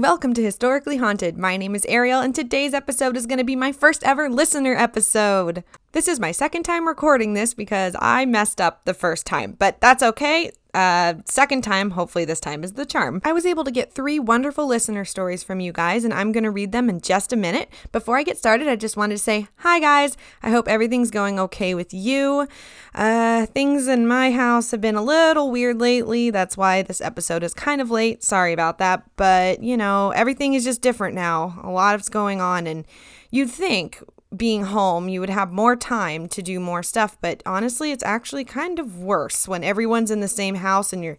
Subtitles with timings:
[0.00, 1.36] Welcome to Historically Haunted.
[1.36, 4.76] My name is Ariel, and today's episode is going to be my first ever listener
[4.76, 5.64] episode.
[5.92, 9.80] This is my second time recording this because I messed up the first time, but
[9.80, 10.52] that's okay.
[10.74, 13.22] Uh, second time, hopefully this time is the charm.
[13.24, 16.50] I was able to get three wonderful listener stories from you guys, and I'm to
[16.50, 17.70] read them in just a minute.
[17.90, 20.18] Before I get started, I just wanted to say hi, guys.
[20.42, 22.46] I hope everything's going okay with you.
[22.94, 26.28] Uh, things in my house have been a little weird lately.
[26.28, 28.22] That's why this episode is kind of late.
[28.22, 29.04] Sorry about that.
[29.16, 31.58] But, you know, everything is just different now.
[31.62, 32.86] A lot is going on, and
[33.30, 34.02] you'd think
[34.36, 37.16] being home, you would have more time to do more stuff.
[37.20, 41.18] But honestly, it's actually kind of worse when everyone's in the same house and you're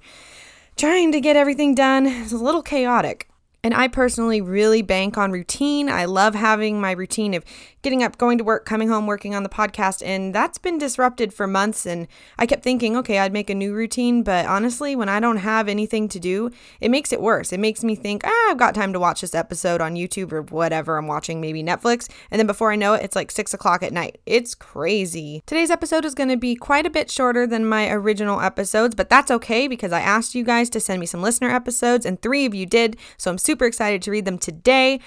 [0.78, 2.06] trying to get everything done.
[2.06, 3.30] It's a little chaotic.
[3.64, 5.90] And I personally really bank on routine.
[5.90, 7.44] I love having my routine of
[7.82, 10.06] getting up, going to work, coming home, working on the podcast.
[10.06, 11.86] And that's been disrupted for months.
[11.86, 14.24] And I kept thinking, okay, I'd make a new routine.
[14.24, 17.52] But honestly, when I don't have anything to do, it makes it worse.
[17.52, 20.42] It makes me think, ah, I've got time to watch this episode on YouTube or
[20.42, 22.10] whatever I'm watching, maybe Netflix.
[22.32, 24.20] And then before I know it, it's like six o'clock at night.
[24.26, 25.44] It's crazy.
[25.46, 29.10] Today's episode is going to be quite a bit shorter than my original episodes, but
[29.10, 32.46] that's okay because I asked you guys to send me some listener episodes, and three
[32.46, 32.98] of you did.
[33.18, 35.00] So I'm super excited to read them today.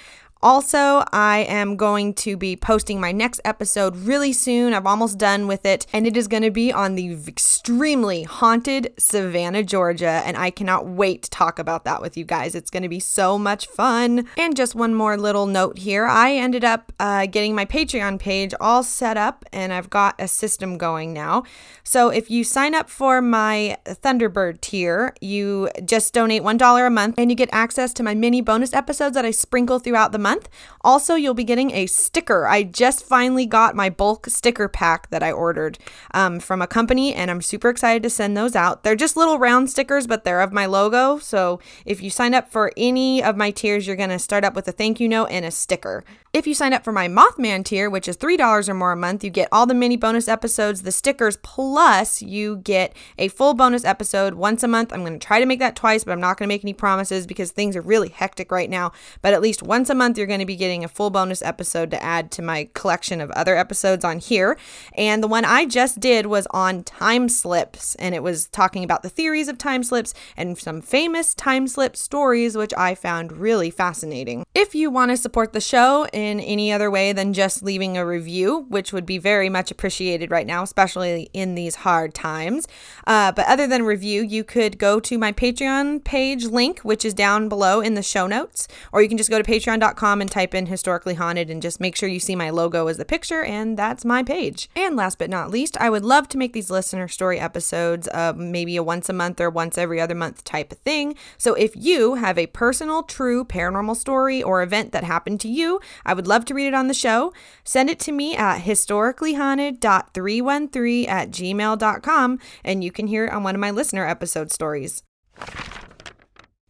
[0.45, 4.75] Also, I am going to be posting my next episode really soon.
[4.75, 8.93] I'm almost done with it, and it is going to be on the extremely haunted
[8.99, 12.57] Savannah, Georgia, and I cannot wait to talk about that with you guys.
[12.57, 14.27] It's going to be so much fun.
[14.37, 18.53] And just one more little note here I ended up uh, getting my Patreon page
[18.61, 21.45] all set up, and I've got a system going now.
[21.85, 27.15] So if you sign up for my Thunderbird tier, you just donate $1 a month,
[27.17, 30.32] and you get access to my mini bonus episodes that I sprinkle throughout the month
[30.33, 30.49] month.
[30.81, 32.47] Also, you'll be getting a sticker.
[32.47, 35.79] I just finally got my bulk sticker pack that I ordered
[36.13, 38.83] um, from a company, and I'm super excited to send those out.
[38.83, 41.19] They're just little round stickers, but they're of my logo.
[41.19, 44.55] So if you sign up for any of my tiers, you're going to start up
[44.55, 46.05] with a thank you note and a sticker.
[46.33, 49.23] If you sign up for my Mothman tier, which is $3 or more a month,
[49.23, 53.85] you get all the mini bonus episodes, the stickers, plus you get a full bonus
[53.85, 54.95] episode once a month.
[54.95, 56.73] I'm going to try to make that twice, but I'm not going to make any
[56.73, 58.93] promises because things are really hectic right now.
[59.21, 61.91] But at least once a month, you're going to be getting a full bonus episode
[61.91, 64.57] to add to my collection of other episodes on here.
[64.95, 69.03] And the one I just did was on time slips, and it was talking about
[69.03, 73.73] the theories of time slips and some famous time slip stories, which I found really
[73.73, 74.45] fascinating.
[74.55, 78.07] If you want to support the show, in any other way than just leaving a
[78.07, 82.69] review, which would be very much appreciated right now, especially in these hard times.
[83.07, 87.15] Uh, but other than review, you could go to my Patreon page link, which is
[87.15, 90.55] down below in the show notes, or you can just go to patreon.com and type
[90.55, 93.77] in historically haunted and just make sure you see my logo as the picture, and
[93.77, 94.69] that's my page.
[94.77, 98.77] And last but not least, I would love to make these listener story episodes maybe
[98.77, 101.15] a once a month or once every other month type of thing.
[101.39, 105.81] So if you have a personal, true paranormal story or event that happened to you,
[106.05, 107.33] I would love to read it on the show.
[107.65, 113.55] Send it to me at historicallyhaunted.313 at gmail.com and you can hear it on one
[113.55, 115.03] of my listener episode stories.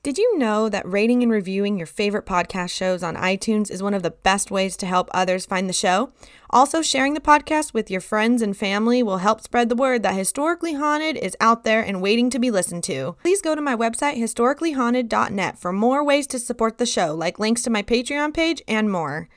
[0.04, 3.94] Did you know that rating and reviewing your favorite podcast shows on iTunes is one
[3.94, 6.10] of the best ways to help others find the show?
[6.50, 10.16] Also, sharing the podcast with your friends and family will help spread the word that
[10.16, 13.14] Historically Haunted is out there and waiting to be listened to.
[13.22, 17.62] Please go to my website, historicallyhaunted.net, for more ways to support the show, like links
[17.62, 19.28] to my Patreon page and more.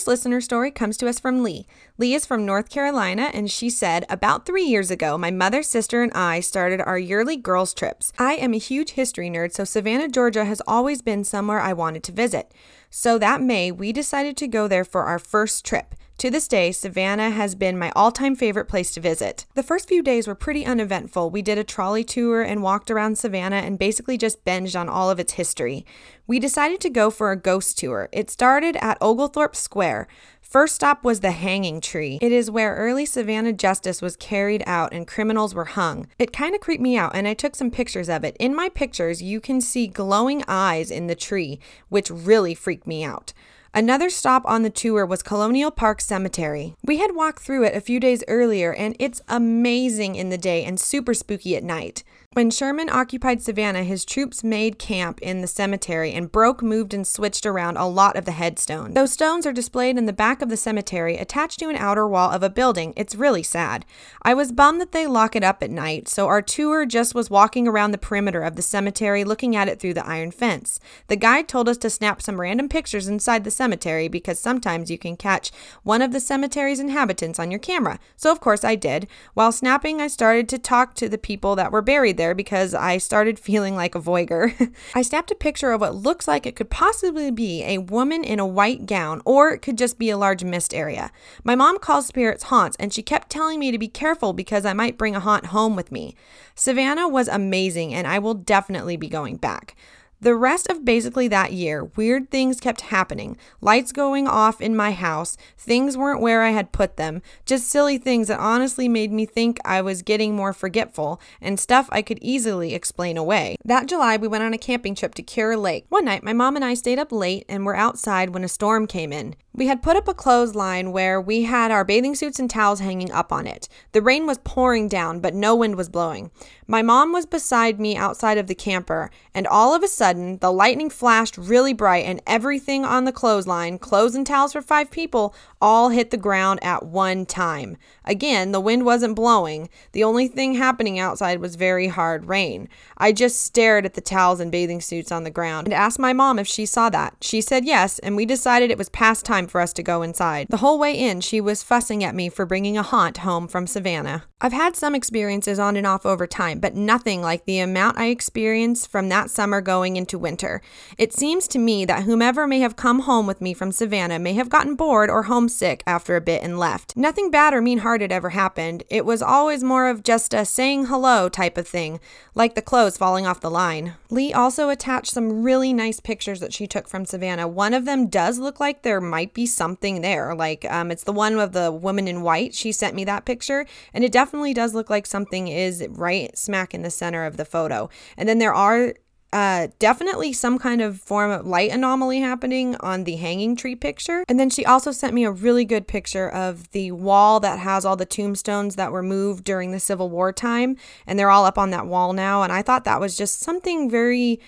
[0.00, 1.66] First listener story comes to us from Lee.
[1.98, 6.02] Lee is from North Carolina, and she said, About three years ago, my mother, sister,
[6.02, 8.10] and I started our yearly girls' trips.
[8.18, 12.02] I am a huge history nerd, so Savannah, Georgia has always been somewhere I wanted
[12.04, 12.50] to visit.
[12.88, 15.94] So that May, we decided to go there for our first trip.
[16.20, 19.46] To this day, Savannah has been my all time favorite place to visit.
[19.54, 21.30] The first few days were pretty uneventful.
[21.30, 25.08] We did a trolley tour and walked around Savannah and basically just binged on all
[25.08, 25.86] of its history.
[26.26, 28.10] We decided to go for a ghost tour.
[28.12, 30.08] It started at Oglethorpe Square.
[30.42, 32.18] First stop was the Hanging Tree.
[32.20, 36.06] It is where early Savannah justice was carried out and criminals were hung.
[36.18, 38.36] It kind of creeped me out, and I took some pictures of it.
[38.38, 43.04] In my pictures, you can see glowing eyes in the tree, which really freaked me
[43.04, 43.32] out.
[43.72, 46.74] Another stop on the tour was Colonial Park Cemetery.
[46.82, 50.64] We had walked through it a few days earlier, and it's amazing in the day
[50.64, 52.02] and super spooky at night.
[52.34, 57.04] When Sherman occupied Savannah, his troops made camp in the cemetery and broke, moved, and
[57.04, 58.94] switched around a lot of the headstones.
[58.94, 62.30] Those stones are displayed in the back of the cemetery, attached to an outer wall
[62.30, 62.94] of a building.
[62.96, 63.84] It's really sad.
[64.22, 67.30] I was bummed that they lock it up at night, so our tour just was
[67.30, 70.78] walking around the perimeter of the cemetery looking at it through the iron fence.
[71.08, 74.98] The guide told us to snap some random pictures inside the cemetery because sometimes you
[74.98, 75.50] can catch
[75.82, 77.98] one of the cemetery's inhabitants on your camera.
[78.14, 79.08] So, of course, I did.
[79.34, 82.98] While snapping, I started to talk to the people that were buried there because I
[82.98, 84.74] started feeling like a Voyeur.
[84.94, 88.38] I snapped a picture of what looks like it could possibly be a woman in
[88.38, 91.10] a white gown, or it could just be a large mist area.
[91.44, 94.74] My mom calls spirits haunts, and she kept telling me to be careful because I
[94.74, 96.14] might bring a haunt home with me.
[96.54, 99.74] Savannah was amazing, and I will definitely be going back.
[100.22, 103.38] The rest of basically that year, weird things kept happening.
[103.62, 107.96] Lights going off in my house, things weren't where I had put them, just silly
[107.96, 112.18] things that honestly made me think I was getting more forgetful, and stuff I could
[112.20, 113.56] easily explain away.
[113.64, 115.86] That July, we went on a camping trip to Kerr Lake.
[115.88, 118.86] One night, my mom and I stayed up late and were outside when a storm
[118.86, 119.36] came in.
[119.52, 123.10] We had put up a clothesline where we had our bathing suits and towels hanging
[123.10, 123.68] up on it.
[123.92, 126.30] The rain was pouring down, but no wind was blowing.
[126.68, 130.52] My mom was beside me outside of the camper, and all of a sudden, the
[130.52, 135.34] lightning flashed really bright, and everything on the clothesline, clothes and towels for five people,
[135.60, 137.76] all hit the ground at one time.
[138.04, 139.68] Again, the wind wasn't blowing.
[139.92, 142.68] The only thing happening outside was very hard rain.
[142.96, 146.12] I just stared at the towels and bathing suits on the ground and asked my
[146.12, 147.16] mom if she saw that.
[147.20, 150.46] She said yes, and we decided it was past time for us to go inside.
[150.50, 153.66] The whole way in, she was fussing at me for bringing a haunt home from
[153.66, 154.24] Savannah.
[154.42, 158.06] I've had some experiences on and off over time, but nothing like the amount I
[158.06, 160.62] experienced from that summer going into winter.
[160.96, 164.32] It seems to me that whomever may have come home with me from Savannah may
[164.32, 166.96] have gotten bored or homesick after a bit and left.
[166.96, 168.82] Nothing bad or mean hearted ever happened.
[168.88, 172.00] It was always more of just a saying hello type of thing,
[172.34, 173.96] like the clothes falling off the line.
[174.08, 177.46] Lee also attached some really nice pictures that she took from Savannah.
[177.46, 180.34] One of them does look like there might be something there.
[180.34, 182.54] Like um, it's the one of the woman in white.
[182.54, 186.74] She sent me that picture, and it definitely does look like something is right smack
[186.74, 187.88] in the center of the photo.
[188.16, 188.94] And then there are
[189.32, 194.24] uh, definitely some kind of form of light anomaly happening on the hanging tree picture.
[194.28, 197.84] And then she also sent me a really good picture of the wall that has
[197.84, 200.76] all the tombstones that were moved during the Civil War time.
[201.06, 202.42] And they're all up on that wall now.
[202.42, 204.40] And I thought that was just something very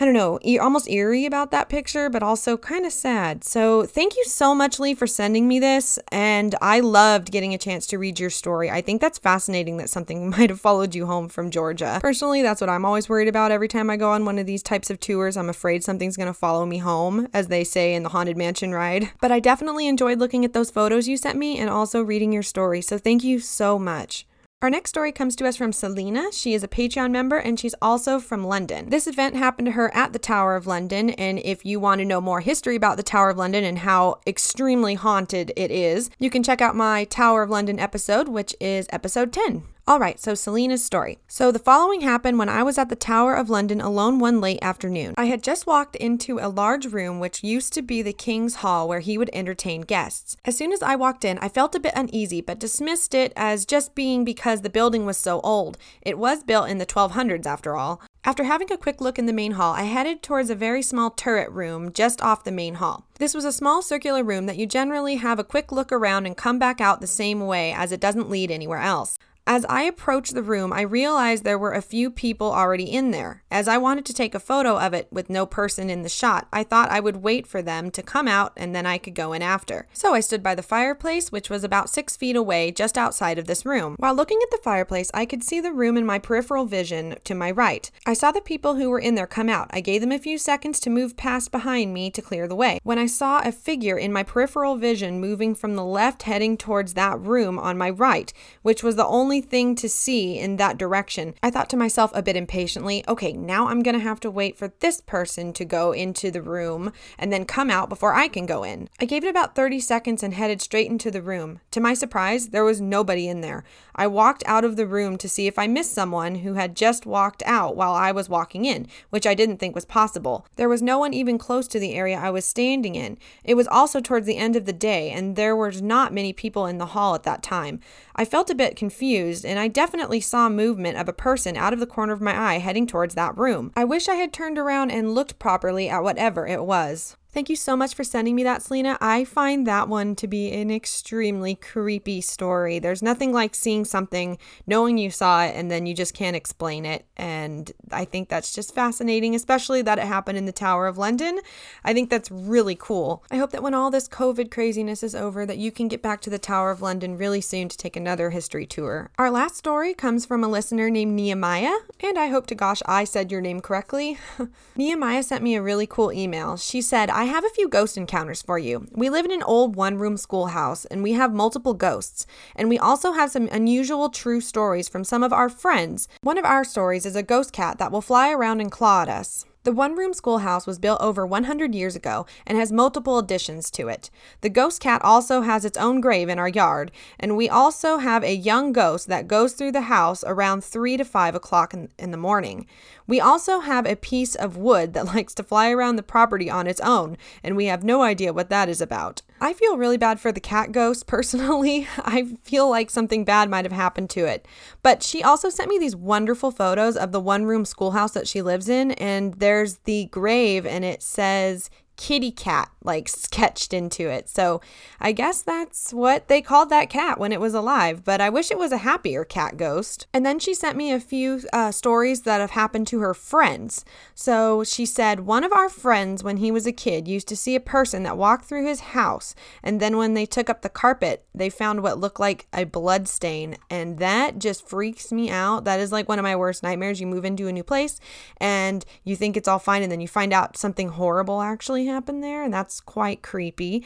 [0.00, 3.44] I don't know, almost eerie about that picture, but also kind of sad.
[3.44, 5.98] So, thank you so much, Lee, for sending me this.
[6.10, 8.70] And I loved getting a chance to read your story.
[8.70, 11.98] I think that's fascinating that something might have followed you home from Georgia.
[12.00, 14.62] Personally, that's what I'm always worried about every time I go on one of these
[14.62, 15.36] types of tours.
[15.36, 18.72] I'm afraid something's going to follow me home, as they say in the Haunted Mansion
[18.72, 19.10] ride.
[19.20, 22.42] But I definitely enjoyed looking at those photos you sent me and also reading your
[22.42, 22.80] story.
[22.80, 24.26] So, thank you so much.
[24.62, 26.30] Our next story comes to us from Selena.
[26.30, 28.90] She is a Patreon member and she's also from London.
[28.90, 32.04] This event happened to her at the Tower of London, and if you want to
[32.04, 36.30] know more history about the Tower of London and how extremely haunted it is, you
[36.30, 39.64] can check out my Tower of London episode, which is episode 10.
[39.84, 41.18] All right, so Selena's story.
[41.26, 44.60] So the following happened when I was at the Tower of London alone one late
[44.62, 45.12] afternoon.
[45.18, 48.86] I had just walked into a large room which used to be the King's Hall
[48.86, 50.36] where he would entertain guests.
[50.44, 53.66] As soon as I walked in, I felt a bit uneasy, but dismissed it as
[53.66, 55.76] just being because the building was so old.
[56.00, 58.00] It was built in the 1200s after all.
[58.24, 61.10] After having a quick look in the main hall, I headed towards a very small
[61.10, 63.08] turret room just off the main hall.
[63.18, 66.36] This was a small circular room that you generally have a quick look around and
[66.36, 69.18] come back out the same way as it doesn't lead anywhere else.
[69.44, 73.42] As I approached the room, I realized there were a few people already in there.
[73.50, 76.46] As I wanted to take a photo of it with no person in the shot,
[76.52, 79.32] I thought I would wait for them to come out and then I could go
[79.32, 79.88] in after.
[79.92, 83.48] So I stood by the fireplace, which was about six feet away just outside of
[83.48, 83.96] this room.
[83.98, 87.34] While looking at the fireplace, I could see the room in my peripheral vision to
[87.34, 87.90] my right.
[88.06, 89.68] I saw the people who were in there come out.
[89.70, 92.78] I gave them a few seconds to move past behind me to clear the way.
[92.84, 96.94] When I saw a figure in my peripheral vision moving from the left heading towards
[96.94, 98.32] that room on my right,
[98.62, 101.32] which was the only only thing to see in that direction.
[101.42, 104.58] I thought to myself a bit impatiently, okay, now I'm going to have to wait
[104.58, 108.44] for this person to go into the room and then come out before I can
[108.44, 108.90] go in.
[109.00, 111.60] I gave it about 30 seconds and headed straight into the room.
[111.70, 113.64] To my surprise, there was nobody in there.
[113.94, 117.06] I walked out of the room to see if I missed someone who had just
[117.06, 120.46] walked out while I was walking in, which I didn't think was possible.
[120.56, 123.16] There was no one even close to the area I was standing in.
[123.44, 126.66] It was also towards the end of the day, and there were not many people
[126.66, 127.80] in the hall at that time.
[128.14, 131.80] I felt a bit confused, and I definitely saw movement of a person out of
[131.80, 133.72] the corner of my eye heading towards that room.
[133.74, 137.16] I wish I had turned around and looked properly at whatever it was.
[137.32, 138.98] Thank you so much for sending me that, Selena.
[139.00, 142.78] I find that one to be an extremely creepy story.
[142.78, 144.36] There's nothing like seeing something,
[144.66, 147.06] knowing you saw it, and then you just can't explain it.
[147.16, 151.40] And I think that's just fascinating, especially that it happened in the Tower of London.
[151.82, 153.24] I think that's really cool.
[153.30, 156.20] I hope that when all this COVID craziness is over, that you can get back
[156.22, 159.10] to the Tower of London really soon to take another history tour.
[159.16, 163.04] Our last story comes from a listener named Nehemiah, and I hope to gosh I
[163.04, 164.18] said your name correctly.
[164.76, 166.58] Nehemiah sent me a really cool email.
[166.58, 168.86] She said, have a few ghost encounters for you.
[168.92, 172.26] We live in an old one room schoolhouse and we have multiple ghosts.
[172.56, 176.08] And we also have some unusual true stories from some of our friends.
[176.22, 179.08] One of our stories is a ghost cat that will fly around and claw at
[179.08, 179.44] us.
[179.64, 183.86] The one room schoolhouse was built over 100 years ago and has multiple additions to
[183.86, 184.10] it.
[184.40, 186.90] The ghost cat also has its own grave in our yard,
[187.20, 191.04] and we also have a young ghost that goes through the house around 3 to
[191.04, 192.66] 5 o'clock in, in the morning.
[193.06, 196.66] We also have a piece of wood that likes to fly around the property on
[196.66, 199.22] its own, and we have no idea what that is about.
[199.42, 201.88] I feel really bad for the cat ghost personally.
[201.98, 204.46] I feel like something bad might have happened to it.
[204.84, 208.40] But she also sent me these wonderful photos of the one room schoolhouse that she
[208.40, 214.28] lives in, and there's the grave, and it says kitty cat like sketched into it.
[214.28, 214.60] So
[215.00, 218.50] I guess that's what they called that cat when it was alive, but I wish
[218.50, 220.06] it was a happier cat ghost.
[220.12, 223.84] And then she sent me a few uh, stories that have happened to her friends.
[224.14, 227.54] So she said, One of our friends, when he was a kid, used to see
[227.54, 231.24] a person that walked through his house, and then when they took up the carpet,
[231.34, 233.56] they found what looked like a blood stain.
[233.70, 235.64] And that just freaks me out.
[235.64, 237.00] That is like one of my worst nightmares.
[237.00, 238.00] You move into a new place
[238.38, 242.24] and you think it's all fine, and then you find out something horrible actually happened
[242.24, 243.84] there, and that's that's quite creepy.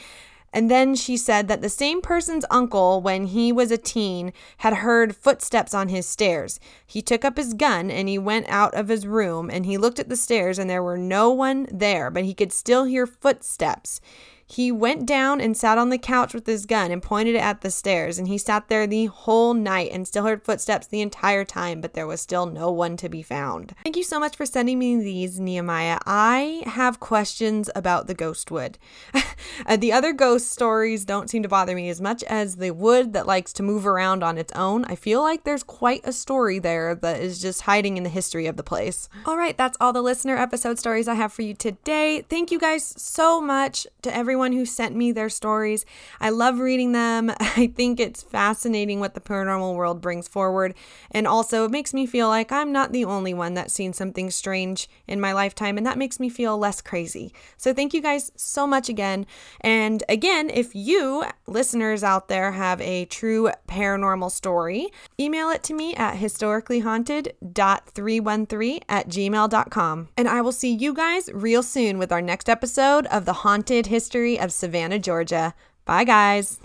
[0.52, 4.74] And then she said that the same person's uncle, when he was a teen, had
[4.74, 6.60] heard footsteps on his stairs.
[6.86, 9.98] He took up his gun and he went out of his room and he looked
[9.98, 14.00] at the stairs and there were no one there, but he could still hear footsteps.
[14.48, 17.62] He went down and sat on the couch with his gun and pointed it at
[17.62, 21.44] the stairs, and he sat there the whole night and still heard footsteps the entire
[21.44, 23.74] time, but there was still no one to be found.
[23.82, 25.98] Thank you so much for sending me these, Nehemiah.
[26.06, 28.78] I have questions about the ghost wood.
[29.66, 33.14] uh, the other ghost stories don't seem to bother me as much as the wood
[33.14, 34.84] that likes to move around on its own.
[34.84, 38.46] I feel like there's quite a story there that is just hiding in the history
[38.46, 39.08] of the place.
[39.24, 42.22] All right, that's all the listener episode stories I have for you today.
[42.28, 45.86] Thank you guys so much to everyone everyone who sent me their stories.
[46.20, 47.32] I love reading them.
[47.40, 50.74] I think it's fascinating what the paranormal world brings forward.
[51.10, 54.30] And also, it makes me feel like I'm not the only one that's seen something
[54.30, 57.32] strange in my lifetime, and that makes me feel less crazy.
[57.56, 59.24] So, thank you guys so much again.
[59.62, 64.88] And again, if you listeners out there have a true paranormal story,
[65.18, 70.08] email it to me at historicallyhaunted.313 at gmail.com.
[70.14, 73.86] And I will see you guys real soon with our next episode of the Haunted
[73.86, 75.54] History of Savannah, Georgia.
[75.84, 76.58] Bye, guys.